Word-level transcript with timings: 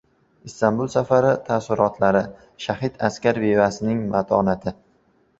Istanbul 0.49 0.87
safari 0.93 1.33
taassurotlari: 1.49 2.23
“Shahid 2.65 2.95
askar 3.09 3.39
bevasining 3.43 3.99
matonati...” 4.15 4.75